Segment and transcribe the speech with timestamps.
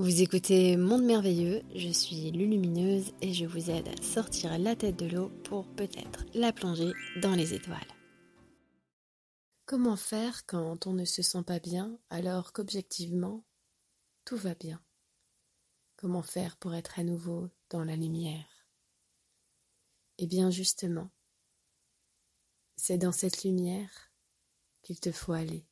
[0.00, 4.96] Vous écoutez Monde Merveilleux, je suis Lulumineuse et je vous aide à sortir la tête
[4.96, 7.76] de l'eau pour peut-être la plonger dans les étoiles.
[9.66, 13.44] Comment faire quand on ne se sent pas bien alors qu'objectivement
[14.24, 14.82] tout va bien?
[15.96, 18.48] Comment faire pour être à nouveau dans la lumière?
[20.16, 21.10] Eh bien justement,
[22.76, 24.10] c'est dans cette lumière
[24.80, 25.66] qu'il te faut aller.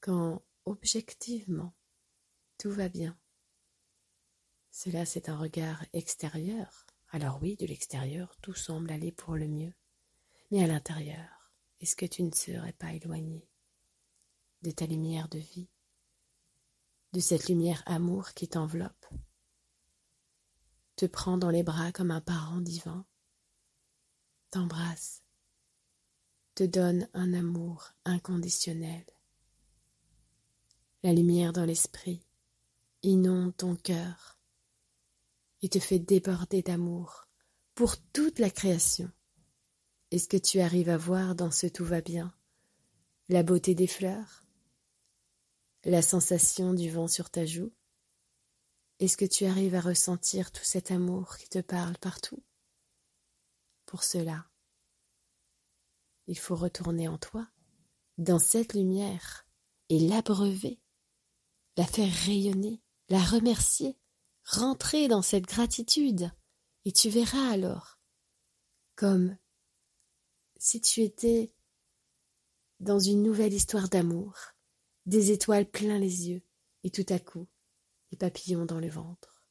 [0.00, 1.72] Quand objectivement,
[2.58, 3.16] tout va bien.
[4.70, 6.86] Cela, c'est un regard extérieur.
[7.10, 9.72] Alors oui, de l'extérieur, tout semble aller pour le mieux.
[10.50, 13.48] Mais à l'intérieur, est-ce que tu ne serais pas éloigné
[14.62, 15.68] de ta lumière de vie,
[17.12, 19.06] de cette lumière amour qui t'enveloppe,
[20.96, 23.06] te prend dans les bras comme un parent divin,
[24.50, 25.22] t'embrasse,
[26.54, 29.04] te donne un amour inconditionnel,
[31.06, 32.20] la lumière dans l'esprit
[33.04, 34.40] inonde ton cœur
[35.62, 37.28] et te fait déborder d'amour
[37.76, 39.08] pour toute la création.
[40.10, 42.34] Est-ce que tu arrives à voir dans ce tout va bien
[43.28, 44.42] la beauté des fleurs,
[45.84, 47.72] la sensation du vent sur ta joue?
[48.98, 52.42] Est-ce que tu arrives à ressentir tout cet amour qui te parle partout?
[53.84, 54.50] Pour cela,
[56.26, 57.46] il faut retourner en toi,
[58.18, 59.46] dans cette lumière,
[59.88, 60.80] et l'abreuver
[61.76, 63.98] la faire rayonner, la remercier,
[64.44, 66.30] rentrer dans cette gratitude,
[66.84, 67.98] et tu verras alors,
[68.94, 69.36] comme
[70.56, 71.52] si tu étais
[72.80, 74.34] dans une nouvelle histoire d'amour,
[75.04, 76.42] des étoiles plein les yeux,
[76.82, 77.48] et tout à coup,
[78.10, 79.44] des papillons dans le ventre,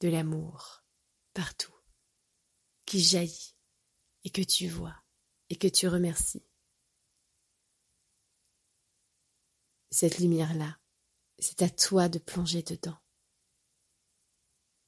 [0.00, 0.84] de l'amour
[1.32, 1.74] partout,
[2.84, 3.56] qui jaillit,
[4.24, 4.96] et que tu vois,
[5.50, 6.46] et que tu remercies.
[9.96, 10.76] Cette lumière-là,
[11.38, 12.98] c'est à toi de plonger dedans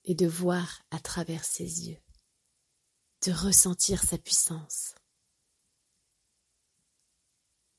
[0.02, 2.02] et de voir à travers ses yeux,
[3.24, 4.96] de ressentir sa puissance.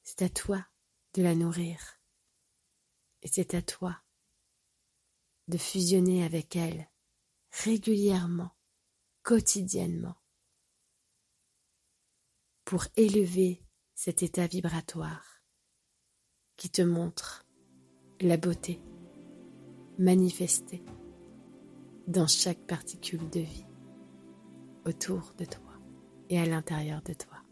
[0.03, 0.65] C'est à toi
[1.15, 1.99] de la nourrir
[3.23, 4.01] et c'est à toi
[5.49, 6.89] de fusionner avec elle
[7.51, 8.55] régulièrement,
[9.23, 10.15] quotidiennement,
[12.63, 13.65] pour élever
[13.95, 15.36] cet état vibratoire
[16.57, 17.45] qui te montre
[18.19, 18.81] la beauté
[19.99, 20.83] manifestée
[22.07, 23.65] dans chaque particule de vie
[24.85, 25.73] autour de toi
[26.29, 27.46] et à l'intérieur de toi.